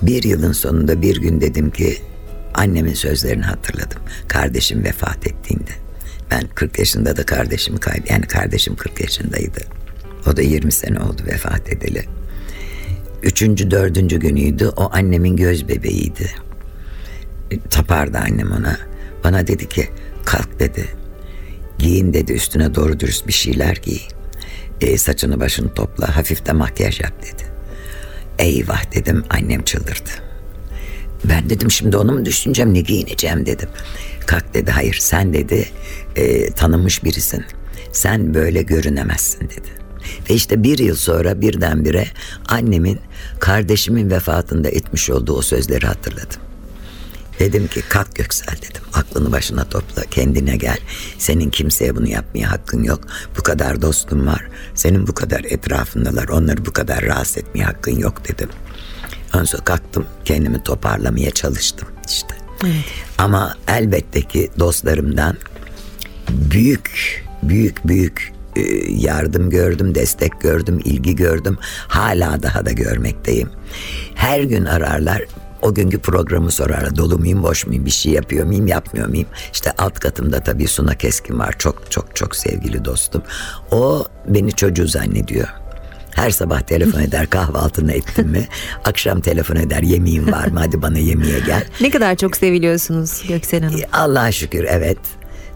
[0.02, 1.98] Bir yılın sonunda bir gün dedim ki
[2.54, 4.00] annemin sözlerini hatırladım.
[4.28, 5.72] Kardeşim vefat ettiğinde.
[6.32, 8.16] Ben 40 yaşında da kardeşimi kaybettim.
[8.16, 9.62] Yani kardeşim 40 yaşındaydı.
[10.28, 12.06] O da 20 sene oldu vefat edeli.
[13.24, 14.68] Üçüncü, dördüncü günüydü.
[14.68, 16.32] O annemin göz bebeğiydi
[17.70, 18.78] tapardı annem ona.
[19.24, 19.90] Bana dedi ki
[20.26, 20.86] kalk dedi.
[21.80, 24.00] Giyin dedi üstüne doğru dürüst bir şeyler giy.
[24.82, 27.44] E, saçını başını topla hafif de makyaj yap dedi.
[28.40, 30.10] Eyvah dedim annem çıldırdı.
[31.24, 33.70] Ben dedim şimdi onu mu düşüneceğim ne giyineceğim dedim.
[34.32, 35.70] Kalk dedi hayır sen dedi
[36.16, 37.46] e, tanınmış birisin.
[37.92, 39.70] Sen böyle görünemezsin dedi.
[40.30, 42.08] Ve işte bir yıl sonra birdenbire
[42.48, 43.00] annemin
[43.40, 46.42] kardeşimin vefatında etmiş olduğu o sözleri hatırladım.
[47.40, 48.82] Dedim ki kalk Göksel dedim.
[48.94, 50.78] Aklını başına topla kendine gel.
[51.18, 53.02] Senin kimseye bunu yapmaya hakkın yok.
[53.38, 54.48] Bu kadar dostum var.
[54.76, 56.28] Senin bu kadar etrafındalar.
[56.28, 58.50] Onları bu kadar rahatsız etmeye hakkın yok dedim.
[59.34, 62.41] Sonra kalktım kendimi toparlamaya çalıştım işte.
[63.18, 65.38] Ama elbette ki dostlarımdan
[66.30, 66.92] büyük
[67.44, 71.58] büyük büyük e, yardım gördüm, destek gördüm, ilgi gördüm.
[71.88, 73.50] Hala daha da görmekteyim.
[74.16, 75.22] Her gün ararlar.
[75.62, 76.96] O günkü programı sorarlar.
[76.96, 79.28] Dolu muyum, boş muyum, bir şey yapıyor muyum, yapmıyor muyum?
[79.54, 81.56] İşte alt katımda tabii Suna Keskin var.
[81.58, 83.22] Çok çok çok sevgili dostum.
[83.72, 85.61] O beni çocuğu zannediyor.
[86.16, 88.48] Her sabah telefon eder kahvaltını ettin mi?
[88.86, 90.60] Akşam telefon eder yemeğin var mı?
[90.60, 91.64] Hadi bana yemeğe gel.
[91.82, 93.80] Ne kadar çok seviliyorsunuz Göksel Hanım.
[93.94, 94.98] Allah'a şükür evet.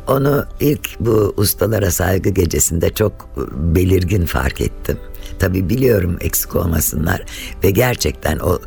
[0.07, 4.97] Onu ilk bu ustalara saygı gecesinde çok belirgin fark ettim.
[5.39, 7.25] Tabi biliyorum eksik olmasınlar
[7.63, 8.59] ve gerçekten o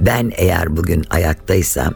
[0.00, 1.94] ben eğer bugün ayaktaysam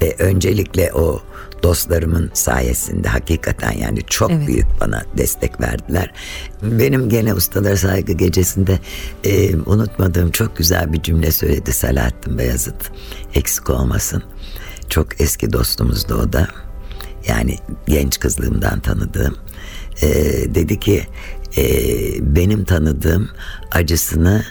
[0.00, 1.22] e, öncelikle o
[1.64, 4.46] dostlarımın sayesinde hakikaten yani çok Evet.
[4.46, 6.12] büyük bana destek verdiler.
[6.62, 8.78] Benim gene Ustalar Saygı Gecesi'nde
[9.24, 12.90] e, unutmadığım çok güzel bir cümle söyledi Selahattin Beyazıt.
[13.34, 14.22] Eksik olmasın.
[14.88, 16.48] Çok eski dostumuzdu o da.
[17.28, 19.36] Yani genç kızlığımdan tanıdığım.
[20.02, 20.08] E,
[20.54, 21.06] dedi ki
[21.56, 21.64] e,
[22.36, 23.28] benim tanıdığım
[23.72, 24.44] acısını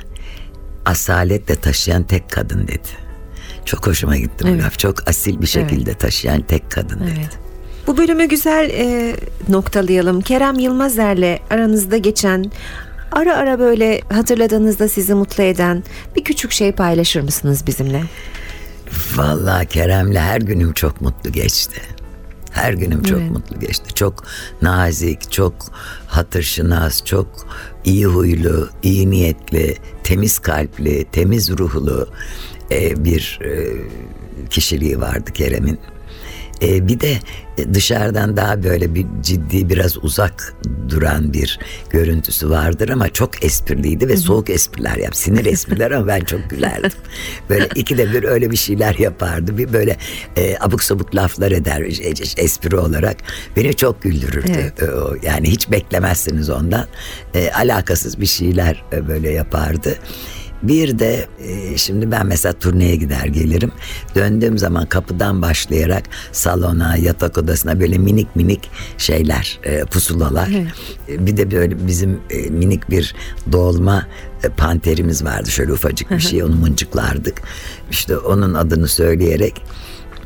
[0.85, 3.02] asaletle taşıyan tek kadın dedi.
[3.65, 4.63] Çok hoşuma gitti bu Evet.
[4.63, 4.79] laf.
[4.79, 7.13] Çok asil bir şekilde taşıyan tek kadın dedi.
[7.17, 7.37] Evet.
[7.87, 9.15] Bu bölümü güzel e,
[9.49, 10.21] noktalayalım.
[10.21, 12.51] Kerem Yılmazer'le aranızda geçen
[13.11, 15.83] ara ara böyle hatırladığınızda sizi mutlu eden
[16.15, 18.03] bir küçük şey paylaşır mısınız bizimle?
[19.15, 21.81] Vallahi Kerem'le her günüm çok mutlu geçti.
[22.51, 23.31] Her günüm çok Evet.
[23.31, 23.93] mutlu geçti.
[23.93, 24.23] Çok
[24.61, 25.53] nazik, çok
[26.07, 27.27] hatırşınas, çok
[27.85, 32.07] iyi huylu, iyi niyetli, temiz kalpli, temiz ruhlu
[32.73, 33.49] e, bir e,
[34.49, 35.79] kişiliği vardı Kerem'in.
[36.61, 37.17] E, bir de
[37.73, 40.55] dışarıdan daha böyle bir ciddi biraz uzak
[40.89, 41.59] duran bir
[41.89, 45.15] görüntüsü vardır ama çok espriliydi ve soğuk espriler yap.
[45.15, 46.91] Sinir espriler ama ben çok gülerdim.
[47.49, 49.57] Böyle ikide bir öyle bir şeyler yapardı.
[49.57, 49.97] Bir böyle
[50.37, 51.81] e, abuk sabuk laflar eder
[52.37, 53.17] espri olarak.
[53.55, 54.51] Beni çok güldürürdü.
[54.55, 54.89] Evet.
[55.23, 56.87] Yani hiç beklemezsiniz ondan.
[57.33, 59.97] E, alakasız bir şeyler böyle yapardı.
[60.63, 63.71] Bir de e, şimdi ben mesela turneye gider gelirim.
[64.15, 70.49] Döndüğüm zaman kapıdan başlayarak salona, yatak odasına böyle minik minik şeyler, e, pusulalar.
[71.09, 73.15] E, Bir de böyle bizim e, minik bir
[73.51, 74.07] dolma
[74.43, 75.51] e, panterimiz vardı.
[75.51, 77.41] Şöyle ufacık bir şey onu mıncıklardık.
[77.91, 79.61] İşte onun adını söyleyerek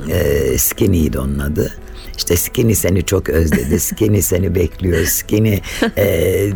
[0.10, 1.74] e, Skinny'ydi onun adı.
[2.18, 3.80] İşte Skinny seni çok özledi.
[3.80, 5.06] Skinny seni bekliyor.
[5.06, 5.60] Skinny
[5.98, 6.50] e,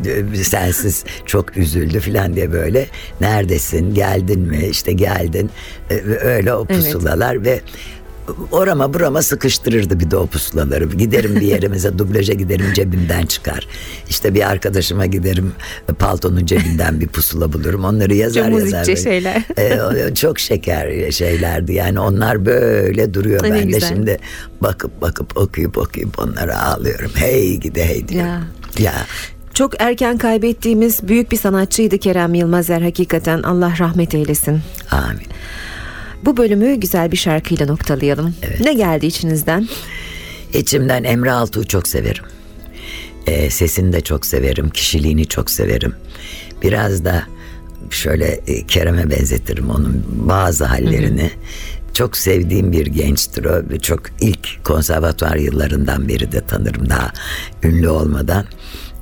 [0.44, 2.88] sensiz çok üzüldü falan diye böyle.
[3.22, 3.94] Neredesin?
[3.94, 4.68] Geldin mi?
[4.72, 5.50] İşte geldin.
[5.90, 6.84] E, öyle o Evet.
[6.86, 7.62] pusulalar ve
[8.52, 10.86] orama burama sıkıştırırdı bir de o pusulaları.
[10.86, 13.68] Giderim bir yerimize dublaja giderim cebimden çıkar.
[14.10, 15.54] İşte bir arkadaşıma giderim
[16.00, 17.84] paltonun cebinden bir pusula bulurum.
[17.84, 18.88] Onları yazar Çok yazar.
[18.88, 18.96] böyle.
[19.02, 19.44] şeyler.
[19.58, 23.44] E, o- çok şeker şeylerdi yani onlar böyle duruyor.
[23.44, 23.90] Ne ben de güzel.
[23.90, 24.18] şimdi
[24.62, 27.12] bakıp bakıp okuyup okuyup onlara ağlıyorum.
[27.16, 28.30] Hey gidi hey diyorum.
[28.30, 28.42] Ya.
[28.80, 28.94] Ya.
[29.54, 34.60] Çok erken kaybettiğimiz büyük bir sanatçıydı Kerem Yılmazer hakikaten Allah rahmet eylesin.
[34.92, 35.26] amin.
[36.26, 38.36] Bu bölümü güzel bir şarkıyla noktalayalım.
[38.64, 39.68] Ne geldi içinizden?
[40.54, 42.24] İçimden Emre Altuğ'u çok severim.
[43.28, 44.70] Ee, sesini de çok severim.
[44.70, 45.94] Kişiliğini çok severim.
[46.64, 47.24] Biraz da
[47.90, 51.32] şöyle e, Kerem'e benzetirim onun bazı hallerini.
[51.94, 53.70] Çok sevdiğim bir gençtir o.
[53.70, 57.12] ve Çok ilk konservatuvar yıllarından beri de tanırım daha
[57.64, 58.46] ünlü olmadan.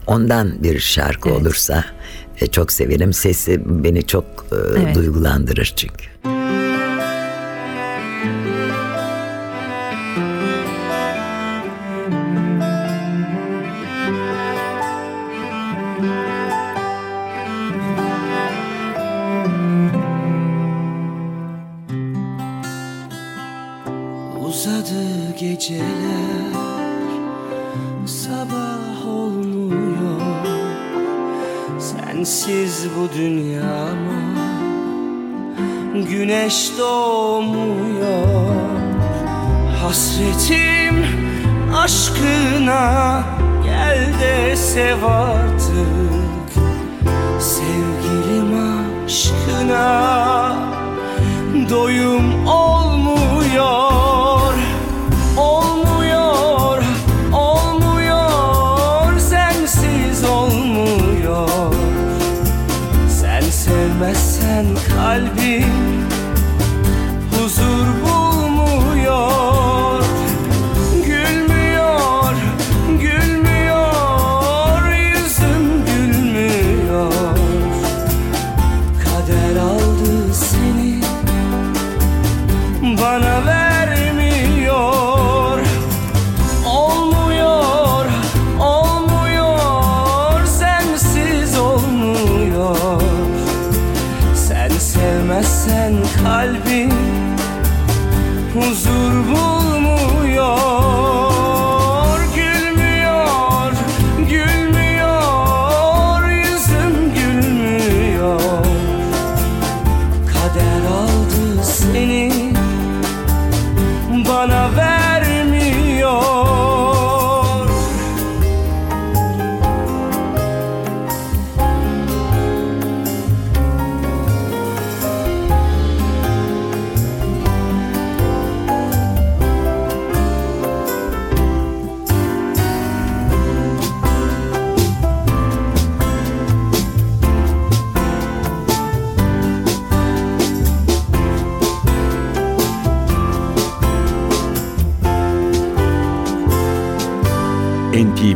[0.08, 1.86] Ondan bir şarkı olursa
[2.42, 3.14] e, çok severim.
[3.14, 4.96] Sesi beni çok e, Evet.
[4.96, 6.06] duygulandırır çünkü.
[25.60, 26.54] Geceler
[28.06, 30.22] Sabah olmuyor.
[31.80, 34.22] Sensiz bu dünyama
[36.10, 38.56] Güneş doğmuyor.
[39.82, 41.06] Hasretim
[41.76, 43.24] aşkına
[43.64, 46.50] Gel de sev artık.
[47.40, 48.54] Sevgilim
[49.06, 50.56] aşkına
[51.70, 54.09] doyum olmuyor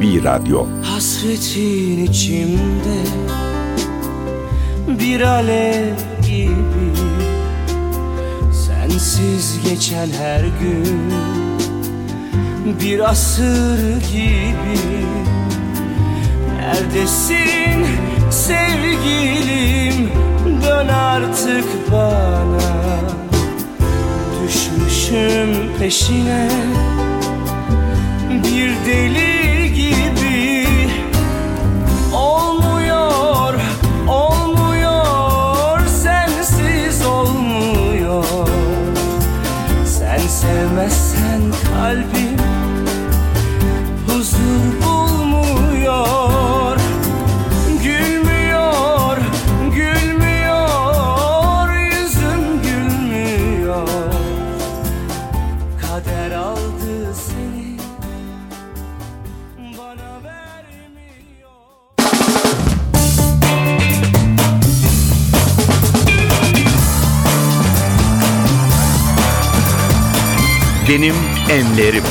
[0.04, 0.66] NTV Radyo.
[0.84, 3.04] Hasretin içimde
[4.88, 6.94] Bir alev gibi.
[8.54, 11.14] Sensiz geçen her gün
[12.82, 13.78] Bir asır
[14.12, 14.80] gibi.
[16.58, 17.86] Neredesin
[18.32, 20.10] sevgilim?
[20.64, 22.74] Dön artık bana.
[24.48, 26.50] Düşmüşüm peşine.
[28.30, 29.33] Bir deli
[71.84, 72.04] Enlerim.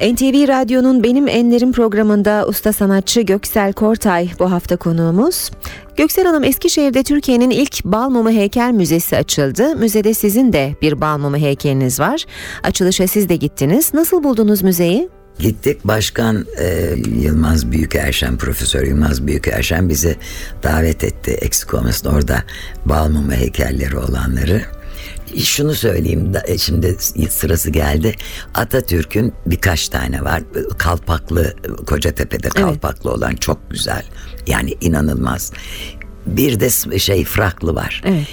[0.00, 5.50] NTV Radyo'nun Benim Enlerim programında usta sanatçı Göksel Kortay bu hafta konuğumuz.
[5.96, 9.76] Göksel Hanım Eskişehir'de Türkiye'nin ilk bal mumu heykel müzesi açıldı.
[9.76, 12.24] Müzede sizin de bir bal mumu heykeliniz var.
[12.62, 13.94] Açılışa siz de gittiniz.
[13.94, 15.08] Nasıl buldunuz müzeyi?
[15.38, 20.16] Gittik başkan e, Yılmaz Büyükerşen, Profesör Yılmaz Büyükerşen bizi
[20.62, 21.30] davet etti.
[21.30, 22.42] Eksik olmasın orada
[22.86, 24.62] bal mumu heykelleri olanları.
[25.44, 26.96] Şunu söyleyeyim da e, şimdi
[27.30, 28.14] sırası geldi.
[28.54, 30.42] Atatürk'ün birkaç tane var.
[30.78, 31.54] Kalpaklı
[31.86, 34.02] Kocatepe'de kalpaklı olan çok güzel.
[34.46, 35.52] Yani inanılmaz.
[36.26, 38.02] Bir de şey fraklı var.
[38.04, 38.26] Evet.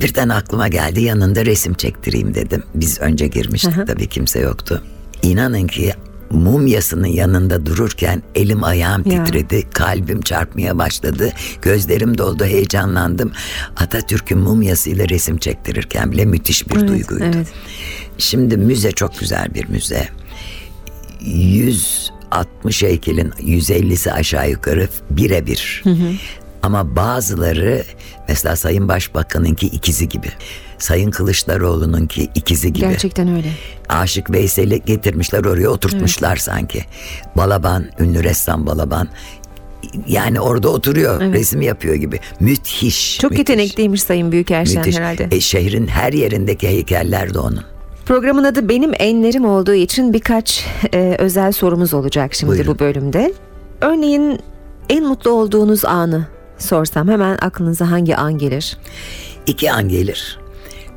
[0.00, 2.62] Birden aklıma geldi yanında resim çektireyim dedim.
[2.74, 4.82] Biz önce girmiştik tabii kimse yoktu.
[5.22, 5.94] İnanın ki
[6.30, 9.24] mumyasının yanında dururken elim ayağım Ya.
[9.24, 13.32] titredi, kalbim çarpmaya başladı, gözlerim doldu, heyecanlandım.
[13.76, 17.24] Atatürk'ün mumyasıyla resim çektirirken bile müthiş bir Evet, duyguydu.
[17.34, 17.46] evet.
[18.18, 20.08] Şimdi müze çok güzel bir müze.
[21.20, 25.82] 160 heykelin 150'si aşağı yukarı birebir.
[26.62, 27.82] Ama bazıları
[28.28, 30.28] mesela Sayın Başbakan'ınki ikizi gibi.
[30.80, 32.88] Sayın Kılıçdaroğlu'nunki ikizi gibi.
[32.88, 33.48] Gerçekten öyle.
[33.88, 36.84] Aşık Veysel'i getirmişler oraya oturtmuşlar sanki.
[37.36, 39.08] Balaban, ünlü ressam Balaban.
[40.08, 42.20] Yani orada oturuyor, resim yapıyor gibi.
[42.40, 43.18] Müthiş.
[43.18, 44.96] Çok müthiş, yetenekliymiş Sayın Büyükerşen müthiş.
[44.98, 45.28] herhalde.
[45.30, 47.64] E, şehrin her yerindeki heykeller de onun.
[48.06, 52.74] Programın adı Benim Enlerim olduğu için birkaç e, özel sorumuz olacak şimdi Buyurun.
[52.74, 53.32] bu bölümde.
[53.80, 54.38] Örneğin
[54.88, 56.26] en mutlu olduğunuz anı
[56.58, 58.76] sorsam hemen aklınıza hangi an gelir?
[59.46, 60.38] İki an gelir.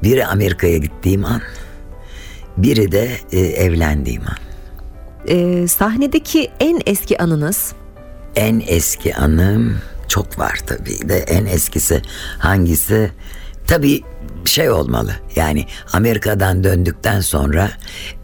[0.03, 1.41] Biri Amerika'ya gittiğim an,
[2.57, 4.37] biri de e, evlendiğim an.
[5.27, 7.73] E, sahnedeki en eski anınız?
[8.35, 12.01] En eski anım çok var tabii de en eskisi
[12.39, 13.11] hangisi?
[13.67, 14.01] Tabii
[14.45, 17.71] şey olmalı yani Amerika'dan döndükten sonra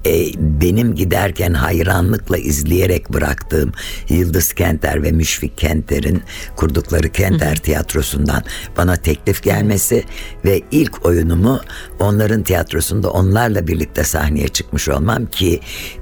[0.05, 3.71] e, benim giderken hayranlıkla izleyerek bıraktığım
[4.09, 6.21] Yıldız Kenter ve Müşfik Kenter'in
[6.55, 8.43] kurdukları Kenter Tiyatrosu'ndan
[8.77, 10.03] bana teklif gelmesi
[10.45, 11.61] ve ilk oyunumu
[11.99, 15.59] onların tiyatrosunda onlarla birlikte sahneye çıkmış olmam ki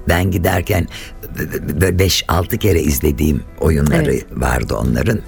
[0.08, 0.88] ben giderken
[1.82, 4.26] böyle 5-6 kere izlediğim oyunları Evet.
[4.32, 5.20] vardı onların.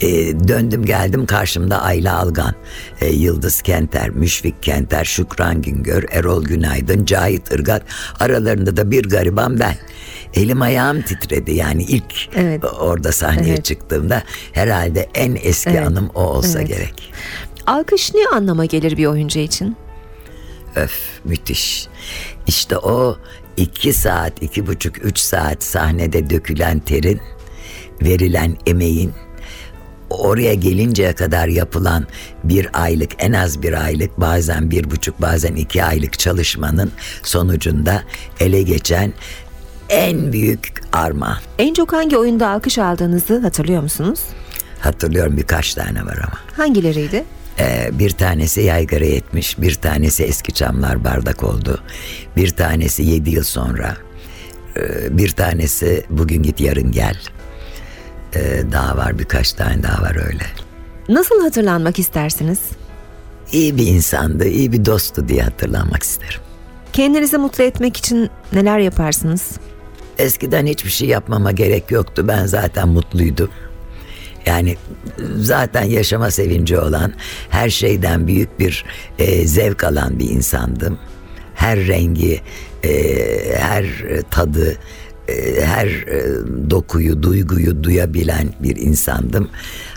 [0.00, 0.08] Ee,
[0.48, 2.54] döndüm geldim karşımda Ayla Algan,
[3.00, 7.82] e, Yıldız Kenter, Müşfik Kenter, Şükran Güngör, Erol Günaydın, Cahit Irgat.
[8.20, 9.74] Aralarında da bir gariban ben.
[10.34, 12.64] Elim ayağım titredi yani ilk Evet.
[12.64, 13.64] orada sahneye Evet.
[13.64, 15.86] çıktığımda herhalde en eski Evet.
[15.86, 16.68] anım o olsa Evet.
[16.68, 17.12] gerek.
[17.66, 19.76] Alkış ne anlama gelir bir oyuncu için?
[20.76, 20.92] Öf
[21.24, 21.86] müthiş.
[22.46, 23.16] İşte o
[23.56, 27.20] iki saat, iki buçuk, üç saat sahnede dökülen terin,
[28.02, 29.12] verilen emeğin,
[30.10, 32.06] oraya gelinceye kadar yapılan
[32.44, 36.92] bir aylık, en az bir aylık, bazen bir buçuk, bazen iki aylık çalışmanın
[37.22, 38.02] sonucunda
[38.40, 39.12] ele geçen
[39.88, 41.38] en büyük armağan.
[41.58, 44.20] En çok hangi oyunda alkış aldığınızı hatırlıyor musunuz?
[44.80, 46.38] Hatırlıyorum birkaç tane var ama.
[46.56, 47.24] Hangileriydi?
[47.60, 51.80] Ee, bir tanesi yaygara yetmiş, bir tanesi eski çamlar bardak oldu.
[52.36, 53.96] Bir tanesi yedi yıl sonra.
[54.76, 57.16] Ee, bir tanesi bugün git yarın gel.
[58.34, 60.44] Ee, daha var birkaç tane daha var öyle.
[61.08, 62.58] Nasıl hatırlanmak istersiniz?
[63.52, 66.40] İyi bir insandı, iyi bir dosttu diye hatırlanmak isterim.
[66.92, 69.50] Kendinizi mutlu etmek için neler yaparsınız?
[70.18, 72.24] Eskiden hiçbir şey yapmama gerek yoktu.
[72.28, 73.50] Ben zaten mutluydum.
[74.46, 74.76] Yani
[75.36, 77.12] zaten yaşama sevinci olan,
[77.50, 78.84] her şeyden büyük bir
[79.18, 80.98] e, zevk alan bir insandım.
[81.54, 82.40] Her rengi,
[82.84, 82.90] e,
[83.58, 83.86] her
[84.30, 84.76] tadı e,
[85.64, 86.24] her e,
[86.70, 89.48] dokuyu, duyguyu duyabilen bir insandım.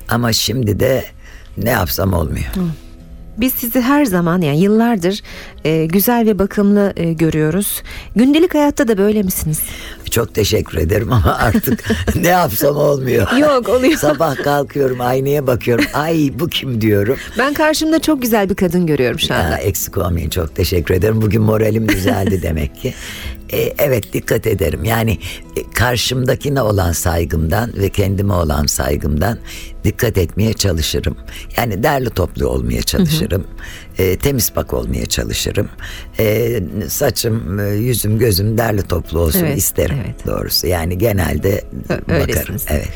[0.10, 1.06] Ama şimdi de
[1.58, 2.46] ne yapsam olmuyor.
[3.38, 5.22] Biz sizi her zaman yani yıllardır
[5.66, 7.84] e, güzel ve bakımlı e, görüyoruz.
[8.16, 9.60] Gündelik hayatta da böyle misiniz?
[10.12, 11.84] Çok teşekkür ederim ama artık
[12.16, 13.32] ne yapsam olmuyor.
[13.38, 13.98] Yok, oluyor.
[13.98, 15.86] Sabah kalkıyorum aynaya bakıyorum.
[15.94, 17.18] Ay bu kim diyorum.
[17.38, 19.56] Ben karşımda çok güzel bir kadın görüyorum şu anda.
[19.56, 21.22] Aa, eksik olmayın çok teşekkür ederim.
[21.22, 22.94] Bugün moralim düzeldi demek ki.
[23.54, 24.84] E, evet dikkat ederim.
[24.84, 25.18] Yani
[25.56, 29.38] e, karşımdakine olan saygımdan ve kendime olan saygımdan
[29.84, 31.16] dikkat etmeye çalışırım.
[31.58, 33.48] Yani derli toplu olmaya çalışırım.
[33.98, 35.70] E, temiz bak olmaya çalışırım.
[36.20, 40.28] E, saçım, e, yüzüm, gözüm derli toplu olsun Evet, isterim evet.
[40.28, 40.68] doğrusu.
[40.68, 42.56] Yani genelde Ö- bakarım.
[42.68, 42.88] Evet.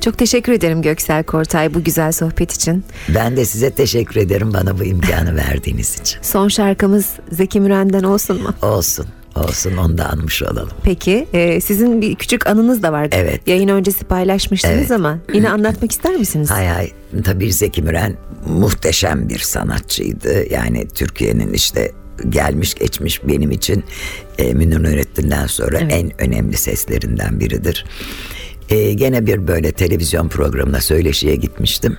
[0.00, 2.84] Çok teşekkür ederim Göksel Kortay bu güzel sohbet için.
[3.14, 6.18] Ben de size teşekkür ederim bana bu imkanı verdiğiniz için.
[6.22, 8.54] Son şarkımız Zeki Müren'den olsun mu?
[8.62, 9.06] Olsun.
[9.36, 10.68] Olsun onu da anmış olalım.
[10.82, 13.16] Peki e, sizin bir küçük anınız da vardı.
[13.18, 13.40] Evet.
[13.48, 14.90] Yayın öncesi paylaşmıştınız Evet.
[14.90, 16.50] ama yine anlatmak ister misiniz?
[16.50, 16.90] Hay hay.
[17.24, 18.16] Tabii Zeki Müren
[18.46, 20.52] muhteşem bir sanatçıydı.
[20.52, 21.92] Yani Türkiye'nin işte
[22.28, 23.84] gelmiş geçmiş benim için
[24.38, 25.92] e, Münir Nurettin'den sonra Evet.
[25.92, 27.84] en önemli seslerinden biridir.
[28.70, 31.96] E, gene bir böyle televizyon programına söyleşiye gitmiştim.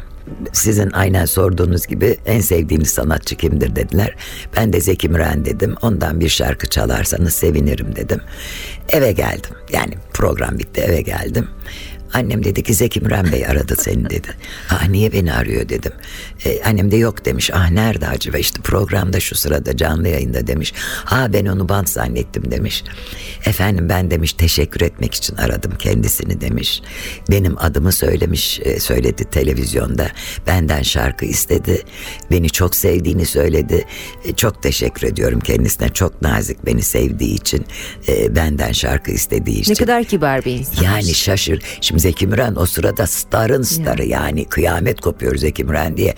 [0.53, 4.15] Sizin aynen sorduğunuz gibi en sevdiğiniz sanatçı kimdir dediler.
[4.57, 5.75] Ben de Zeki Müren dedim.
[5.81, 8.21] Ondan bir şarkı çalarsanız sevinirim dedim.
[8.89, 9.51] Eve geldim.
[9.73, 11.47] Yani program bitti eve geldim.
[12.15, 14.27] Annem dedi ki Zeki Müren Bey aradı seni dedi.
[14.69, 15.91] Ah niye beni arıyor dedim.
[16.45, 17.51] E, annem de yok demiş.
[17.53, 20.73] Ah nerede acaba işte programda şu sırada canlı yayında demiş.
[21.05, 22.83] Ah ben onu bant zannettim demiş.
[23.45, 26.81] Efendim ben demiş teşekkür etmek için aradım kendisini demiş.
[27.31, 30.07] Benim adımı söylemiş e, söyledi televizyonda.
[30.47, 31.81] Benden şarkı istedi.
[32.31, 33.85] Beni çok sevdiğini söyledi.
[34.25, 35.89] E, çok teşekkür ediyorum kendisine.
[35.89, 37.65] Çok nazik beni sevdiği için.
[38.07, 39.71] e, benden şarkı istediği için.
[39.71, 40.83] Ne kadar kibar bir insan.
[40.83, 41.63] Yani şaşır.
[41.81, 46.15] Şimdi Zeki Müren o sırada starın starı yani kıyamet kopuyor Zeki Müren diye.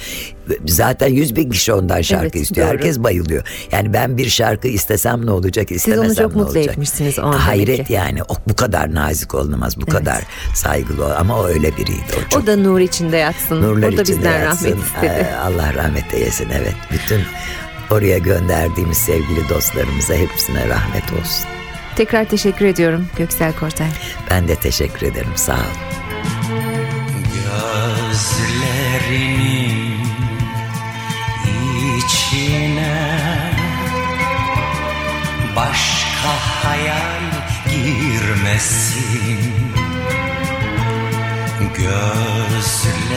[0.66, 2.68] Zaten yüz bin kişi ondan şarkı Evet, istiyor.
[2.68, 2.74] doğru.
[2.78, 3.44] Herkes bayılıyor.
[3.72, 6.74] Yani ben bir şarkı istesem ne olacak istemesem çok ne mutlu olacak?
[6.74, 10.24] etmişsiniz o an Hayret yani o, bu kadar nazik olunamaz bu kadar
[10.56, 11.12] saygılı ol.
[11.18, 12.04] Ama o öyle biriydi.
[12.28, 13.62] O çok O da nur içinde yatsın.
[13.62, 14.66] nurlar o da bizden yatsın.
[14.70, 15.28] rahmet istedi.
[15.46, 16.76] Allah rahmet eylesin evet.
[16.92, 17.22] Bütün
[17.92, 21.46] oraya gönderdiğimiz sevgili dostlarımıza hepsine rahmet olsun.
[21.98, 23.88] Tekrar teşekkür ediyorum Göksel Kortay.
[24.30, 25.64] Ben de teşekkür ederim sağ olun.
[28.14, 29.58] Gözlerinin
[31.98, 33.18] içine
[35.56, 36.30] Başka
[36.64, 37.32] hayal
[37.70, 39.40] girmesin
[41.78, 43.08] Gözlerinin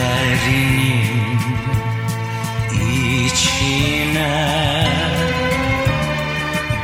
[3.25, 4.51] içine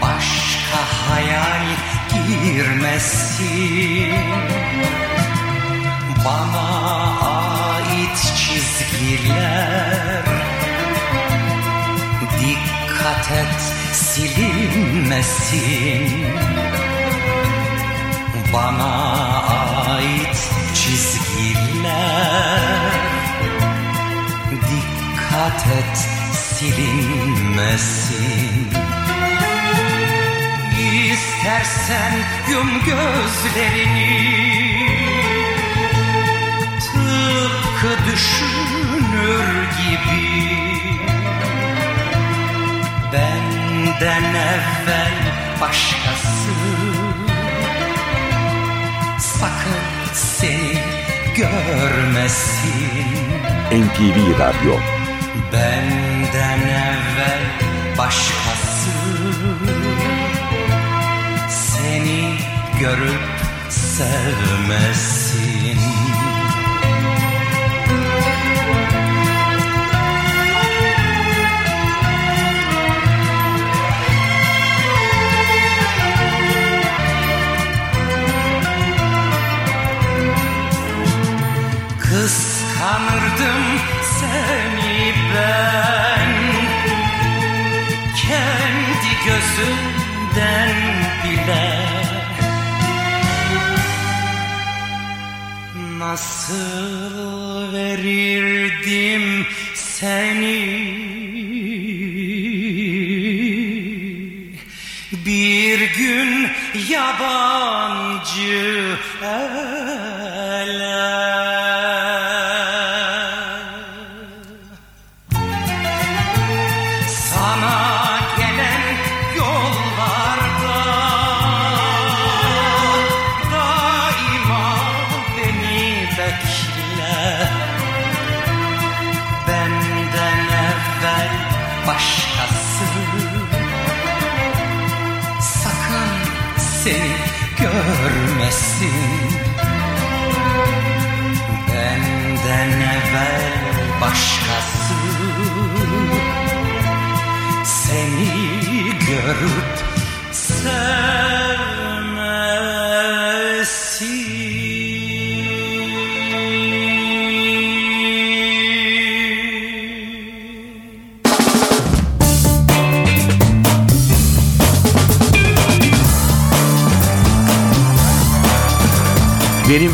[0.02, 0.80] Başka
[1.10, 1.76] hayal
[2.48, 4.14] girmesin.
[6.26, 6.68] Bana
[7.89, 10.26] ait çizgiler
[12.39, 13.62] Dikkat et
[13.93, 15.26] silinmesin.
[18.54, 18.93] Bana
[19.98, 20.38] ait
[20.74, 22.62] çizgiler
[24.52, 25.98] Dikkat et
[26.34, 27.68] silinmesin
[31.62, 32.14] İstersen
[32.51, 34.38] yum gözlerini.
[36.80, 39.47] Tıpkı düşünür
[39.78, 40.47] gibi.
[43.14, 45.14] Benden evvel
[45.62, 46.51] başkası.
[49.20, 50.78] Sakın seni
[51.36, 53.08] görmesin.
[53.72, 54.76] NTV Radyo.
[55.53, 57.41] Benden evvel
[57.97, 58.66] başkası
[62.88, 63.21] görüp
[63.69, 64.77] sevmesin.
[81.99, 83.63] Kıskanırdım
[84.19, 86.31] seni ben.
[88.15, 90.75] Kendi gözümden
[91.23, 92.07] bile
[96.18, 97.36] Nasıl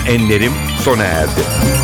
[0.08, 1.83] enlerim sona erdi.